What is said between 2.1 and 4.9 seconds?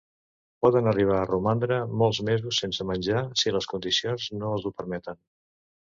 mesos sense menjar si les condicions no els ho